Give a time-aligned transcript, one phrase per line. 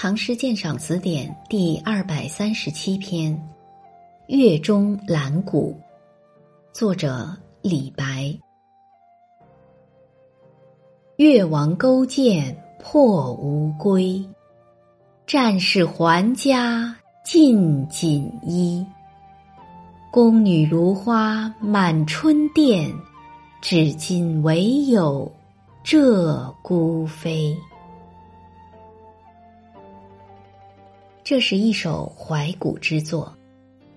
[0.00, 3.34] 唐诗鉴赏词典第二百三十七篇
[4.28, 5.72] 《月中兰谷》，
[6.72, 8.32] 作者李白。
[11.16, 14.24] 越王勾践破吴归，
[15.26, 16.94] 战士还家
[17.24, 18.86] 尽锦衣。
[20.12, 22.88] 宫女如花满春殿，
[23.60, 25.28] 至今唯有
[25.84, 27.52] 鹧鸪飞。
[31.28, 33.36] 这是一首怀古之作，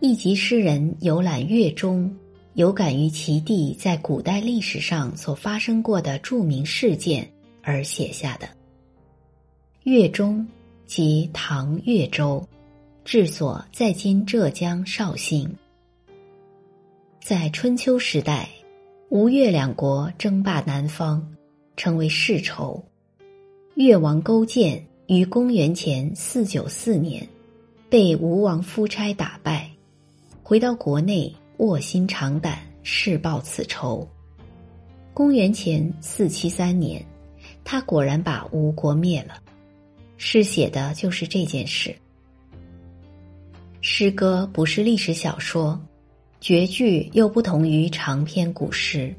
[0.00, 2.10] 一集诗人游览粤中，
[2.54, 7.30] 有感于其地在古代历史上所发生过的著名事件
[7.62, 8.48] 而写下的。
[9.82, 10.48] 粤中
[10.86, 12.42] 即唐越州，
[13.04, 15.54] 治所在今浙江绍兴。
[17.22, 18.48] 在春秋时代，
[19.10, 21.22] 吴越两国争霸南方，
[21.76, 22.82] 成为世仇。
[23.74, 24.82] 越王勾践。
[25.08, 27.26] 于公元前四九四年，
[27.88, 29.66] 被吴王夫差打败，
[30.42, 34.06] 回到国内卧薪尝胆，誓报此仇。
[35.14, 37.02] 公元前四七三年，
[37.64, 39.42] 他果然把吴国灭了。
[40.18, 41.96] 诗写的就是这件事。
[43.80, 45.80] 诗歌不是历史小说，
[46.38, 49.14] 绝句又不同于长篇古诗。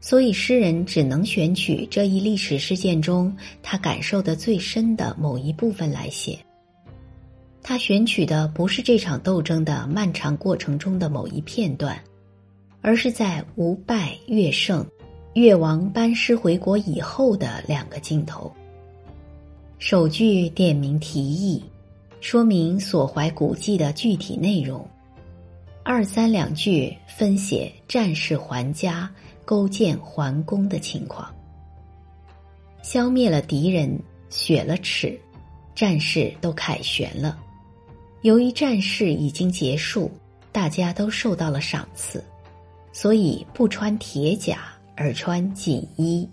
[0.00, 6.38] 所以，诗人只能选取这一历史事件中他感受的最深的某一部分来写。
[7.62, 12.00] 他选取的不是这场斗争的漫长过程中的某一片段，
[12.80, 14.86] 而是在吴败越胜、
[15.34, 18.50] 越王班师回国以后的两个镜头。
[19.78, 21.62] 首句点明题意，
[22.20, 24.80] 说明所怀古迹的具体内容；
[25.90, 29.10] 二三两句分写战士还家。
[29.46, 31.34] 勾践还宫的情况，
[32.82, 35.18] 消灭了敌人，雪了耻，
[35.74, 37.38] 战事都凯旋了。
[38.20, 40.10] 由于战事已经结束，
[40.52, 42.22] 大家都受到了赏赐，
[42.92, 46.28] 所以不穿铁甲而穿锦衣。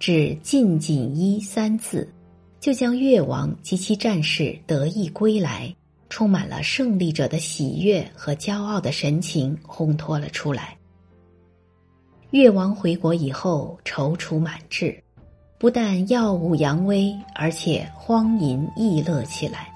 [0.00, 2.12] 只“进锦衣”三字，
[2.58, 5.72] 就将越王及其战士得意归来，
[6.08, 10.76] 充满了胜利者的喜悦和骄傲的神情烘托了出来。
[12.30, 15.02] 越王回国以后，踌躇满志，
[15.58, 19.72] 不但耀武扬威，而且荒淫逸乐起来。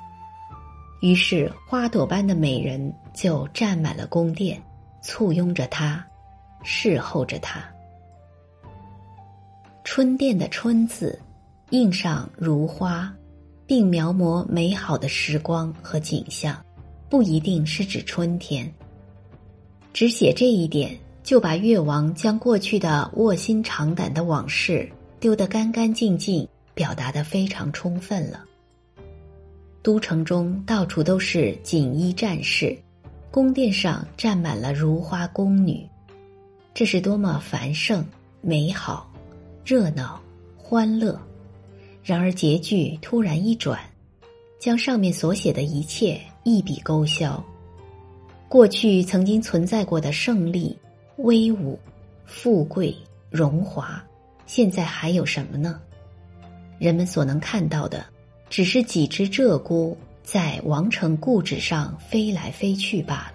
[1.01, 4.61] 于是，花朵般的美人就占满了宫殿，
[5.01, 6.05] 簇拥着他，
[6.63, 7.65] 侍候着他。
[9.83, 11.19] 春殿的“春”字，
[11.71, 13.11] 印上如花，
[13.71, 16.61] 并描摹美好的时光和景象，
[17.09, 18.69] 不一定是指春天。
[19.93, 20.99] 只写这一点。
[21.23, 28.45] 就把越王将过去的卧薪尝胆的往事丢得干干净净，表达的非常充分了。
[29.81, 32.77] 都城中到处都是锦衣战士，
[33.31, 35.87] 宫殿上站满了如花宫女，
[36.75, 38.05] 这是多么繁盛、
[38.41, 39.09] 美好、
[39.65, 40.21] 热闹、
[40.57, 41.21] 欢乐！
[42.03, 43.79] 然而结句突然一转，
[44.59, 47.43] 将上面所写的一切一笔勾销。
[48.49, 50.77] 过去曾经存在过的胜利。
[51.23, 51.79] 威武、
[52.25, 52.97] 富贵、
[53.29, 54.03] 荣华，
[54.47, 55.79] 现在还有什么呢？
[56.79, 58.07] 人们所能看到的，
[58.49, 63.33] 只是几只鹧鸪在王城故址上飞来飞去罢了。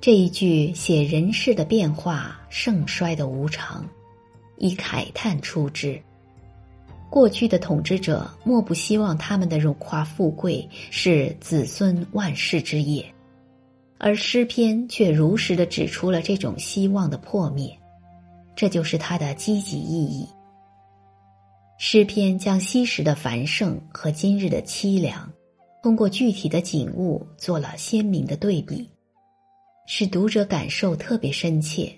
[0.00, 3.86] 这一句写人世的变化、盛衰的无常，
[4.56, 6.00] 以慨叹出之。
[7.10, 13.04] 过去的统治者莫不希望他们的荣华富贵是子孙万世之业。
[13.98, 17.76] 而诗篇却如实的指出了这种希望的破灭，
[18.56, 20.26] 这就是它的积极意义。
[21.76, 25.30] 诗篇将昔时的繁盛和今日的凄凉，
[25.82, 28.88] 通过具体的景物做了鲜明的对比，
[29.86, 31.92] 使读者感受特别深切。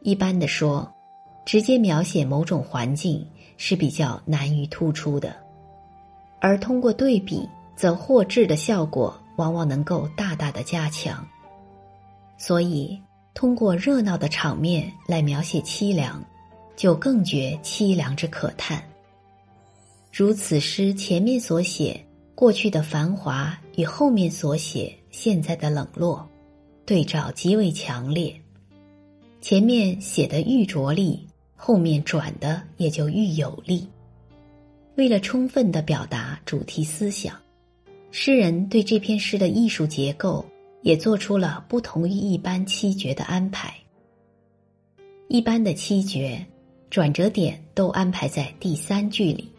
[0.00, 0.90] 一般的说，
[1.44, 3.26] 直接描写某种环境
[3.56, 5.34] 是比较难于突出的，
[6.40, 9.18] 而通过对比，则获致的效果。
[9.36, 11.26] 往往能够大大的加强，
[12.38, 12.96] 所以
[13.34, 16.24] 通过热闹的场面来描写凄凉，
[16.76, 18.80] 就更觉凄凉之可叹。
[20.12, 22.00] 如此诗前面所写
[22.36, 26.24] 过去的繁华与后面所写现在的冷落，
[26.86, 28.40] 对照极为强烈。
[29.40, 31.23] 前面写的愈着力，
[31.56, 33.88] 后面转的也就愈有力。
[34.96, 37.36] 为了充分的表达主题思想。
[38.16, 40.46] 诗人对这篇诗的艺术结构
[40.82, 43.74] 也做出了不同于一般七绝的安排。
[45.26, 46.46] 一般的七绝，
[46.90, 49.50] 转折点都安排在第三句里，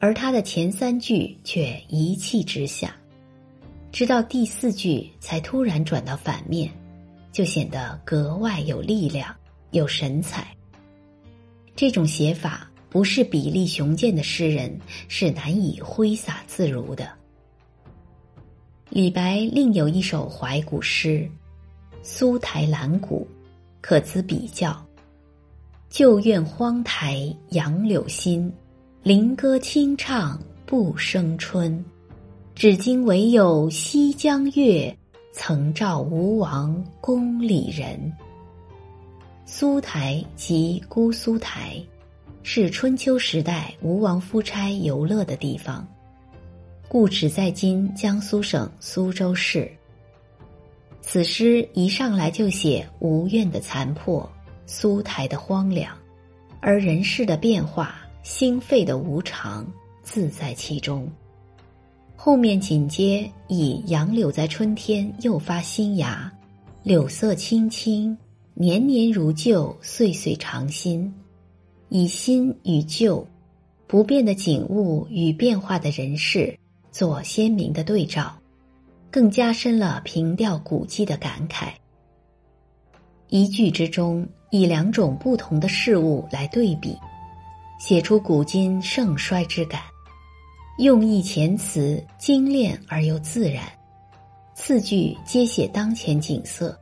[0.00, 2.96] 而他的前三句却一气之下，
[3.92, 6.68] 直到第四句才突然转到反面，
[7.30, 9.32] 就显得格外有力量、
[9.70, 10.48] 有神采。
[11.74, 14.78] 这种写法不是比例雄健的诗人
[15.08, 17.08] 是难以挥洒自如的。
[18.90, 21.20] 李白另有一首怀古诗
[22.02, 23.26] 《苏台兰谷》，
[23.80, 24.80] 可资比较。
[25.88, 28.52] 旧院荒台杨柳新，
[29.02, 31.84] 林歌清唱不生春。
[32.54, 34.94] 至今唯有西江月，
[35.32, 38.12] 曾照吴王宫里人。
[39.54, 41.76] 苏台即姑苏台，
[42.42, 45.86] 是春秋时代吴王夫差游乐的地方，
[46.88, 49.70] 故址在今江苏省苏州市。
[51.02, 54.26] 此诗一上来就写吴院的残破。
[54.64, 55.94] 苏台的荒凉，
[56.62, 59.70] 而人世的变化，心肺的无常，
[60.02, 61.06] 自在其中。
[62.16, 66.32] 后面紧接以杨柳在春天又发新芽，
[66.82, 68.16] 柳色青青，
[68.54, 71.12] 年年如旧，岁岁常新。
[71.88, 73.26] 以新与旧，
[73.86, 76.58] 不变的景物与变化的人事
[76.90, 78.36] 做鲜明的对照，
[79.10, 81.72] 更加深了凭吊古迹的感慨。
[83.28, 84.26] 一句之中。
[84.54, 86.94] 以两种不同的事物来对比，
[87.80, 89.80] 写出古今盛衰之感，
[90.76, 93.64] 用意遣词精炼而又自然。
[94.54, 96.78] 次句皆写当前景色，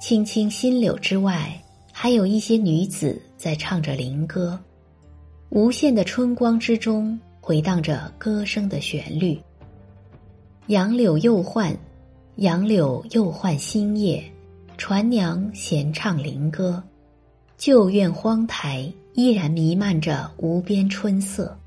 [0.00, 1.52] 青青新柳之外，
[1.92, 4.58] 还有一些女子在唱着灵歌。
[5.48, 9.36] 无限的春光之中，回荡着歌声的旋律。
[10.68, 11.76] 杨柳又换，
[12.36, 14.22] 杨柳又换新叶。
[14.76, 16.80] 船娘闲唱灵歌，
[17.56, 21.58] 旧院荒台依然弥漫着无边春色，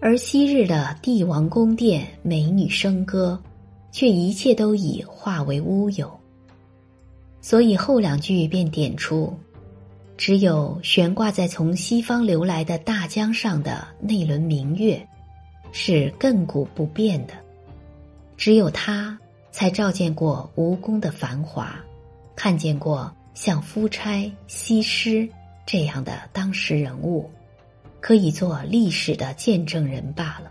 [0.00, 3.40] 而昔日的帝王宫殿美女笙歌，
[3.92, 6.10] 却一切都已化为乌有。
[7.44, 9.38] 所以后两句便点出，
[10.16, 15.06] 只有悬挂在从西方流来的大江上的那轮明月，
[15.70, 17.34] 是亘古不变的，
[18.38, 19.18] 只有它
[19.52, 21.78] 才照见过吴宫的繁华。
[22.34, 25.28] 看见过像夫差、西施
[25.66, 27.30] 这样的当时人物，
[28.00, 30.50] 可以做历史的见证人罢了。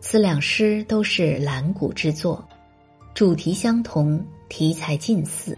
[0.00, 2.44] 此两诗都是兰谷之作，
[3.14, 5.56] 主题相同，题材近似，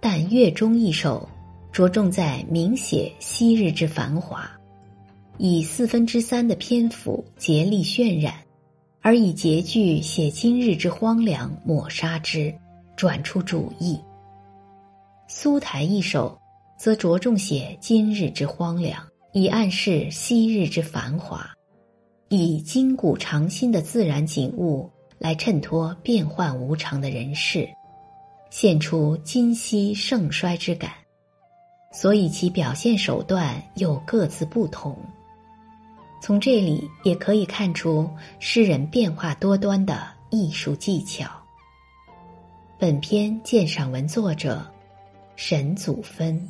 [0.00, 1.28] 但月中一首
[1.72, 4.50] 着重在明写昔日之繁华，
[5.38, 8.34] 以四分之三的篇幅竭力渲染，
[9.00, 12.54] 而以结句写今日之荒凉，抹杀之。
[12.96, 14.00] 转出主意。
[15.28, 16.34] 苏台一首，
[16.78, 21.46] 则着重写今日之荒凉，以暗示昔日之繁华，
[22.30, 27.68] 以今古常新的自然景物来衬托变幻无常的人世，
[28.50, 30.90] 现出今昔盛衰之感。
[31.92, 34.94] 所以其表现手段又各自不同。
[36.20, 41.30] 从这里也可以看出诗人变化多端的艺术技巧。
[42.78, 44.62] 本篇鉴赏文作者：
[45.36, 46.46] 沈祖芬。